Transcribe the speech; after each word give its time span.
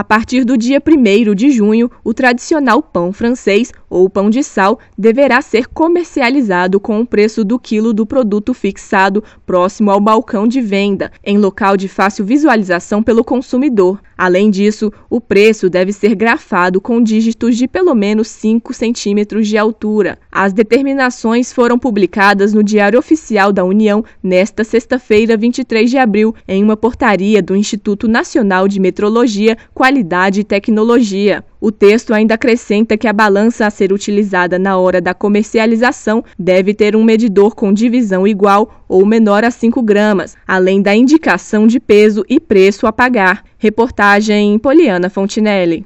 A 0.00 0.04
partir 0.04 0.44
do 0.44 0.56
dia 0.56 0.80
1 0.82 1.34
de 1.34 1.50
junho, 1.50 1.90
o 2.02 2.14
tradicional 2.14 2.82
pão 2.82 3.12
francês 3.12 3.70
ou 3.90 4.08
pão 4.08 4.30
de 4.30 4.42
sal 4.44 4.78
deverá 4.96 5.42
ser 5.42 5.66
comercializado 5.66 6.78
com 6.78 7.00
o 7.00 7.06
preço 7.06 7.44
do 7.44 7.58
quilo 7.58 7.92
do 7.92 8.06
produto 8.06 8.54
fixado 8.54 9.22
próximo 9.44 9.90
ao 9.90 10.00
balcão 10.00 10.46
de 10.46 10.60
venda, 10.60 11.10
em 11.24 11.36
local 11.36 11.76
de 11.76 11.88
fácil 11.88 12.24
visualização 12.24 13.02
pelo 13.02 13.24
consumidor. 13.24 14.00
Além 14.16 14.50
disso, 14.50 14.92
o 15.08 15.20
preço 15.20 15.68
deve 15.70 15.92
ser 15.92 16.14
grafado 16.14 16.80
com 16.80 17.02
dígitos 17.02 17.56
de 17.56 17.66
pelo 17.66 17.94
menos 17.94 18.28
5 18.28 18.72
centímetros 18.74 19.48
de 19.48 19.56
altura. 19.56 20.18
As 20.30 20.52
determinações 20.52 21.52
foram 21.52 21.78
publicadas 21.78 22.52
no 22.52 22.62
Diário 22.62 22.98
Oficial 22.98 23.50
da 23.50 23.64
União 23.64 24.04
nesta 24.22 24.62
sexta-feira, 24.62 25.36
23 25.36 25.90
de 25.90 25.96
abril, 25.96 26.34
em 26.46 26.62
uma 26.62 26.76
portaria 26.76 27.42
do 27.42 27.56
Instituto 27.56 28.06
Nacional 28.06 28.68
de 28.68 28.78
Metrologia, 28.78 29.56
Qualidade 29.72 30.40
e 30.40 30.44
Tecnologia. 30.44 31.42
O 31.60 31.70
texto 31.70 32.14
ainda 32.14 32.34
acrescenta 32.34 32.96
que 32.96 33.06
a 33.06 33.12
balança 33.12 33.66
a 33.66 33.70
ser 33.70 33.92
utilizada 33.92 34.58
na 34.58 34.78
hora 34.78 34.98
da 34.98 35.12
comercialização 35.12 36.24
deve 36.38 36.72
ter 36.72 36.96
um 36.96 37.04
medidor 37.04 37.54
com 37.54 37.70
divisão 37.70 38.26
igual 38.26 38.82
ou 38.88 39.04
menor 39.04 39.44
a 39.44 39.50
5 39.50 39.82
gramas, 39.82 40.38
além 40.48 40.80
da 40.80 40.94
indicação 40.94 41.66
de 41.66 41.78
peso 41.78 42.24
e 42.30 42.40
preço 42.40 42.86
a 42.86 42.92
pagar. 42.92 43.44
Reportagem 43.58 44.58
Poliana 44.58 45.10
Fontinelli. 45.10 45.84